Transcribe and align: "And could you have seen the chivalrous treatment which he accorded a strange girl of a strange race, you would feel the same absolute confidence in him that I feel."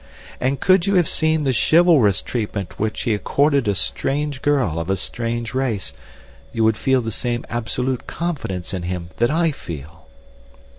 "And 0.39 0.59
could 0.59 0.87
you 0.87 0.95
have 0.95 1.07
seen 1.07 1.43
the 1.43 1.53
chivalrous 1.53 2.23
treatment 2.23 2.79
which 2.79 3.03
he 3.03 3.13
accorded 3.13 3.67
a 3.67 3.75
strange 3.75 4.41
girl 4.41 4.79
of 4.79 4.89
a 4.89 4.95
strange 4.97 5.53
race, 5.53 5.93
you 6.51 6.63
would 6.63 6.75
feel 6.75 7.01
the 7.01 7.11
same 7.11 7.45
absolute 7.49 8.07
confidence 8.07 8.73
in 8.73 8.81
him 8.81 9.09
that 9.17 9.29
I 9.29 9.51
feel." 9.51 10.07